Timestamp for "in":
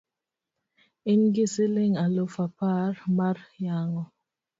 1.11-1.21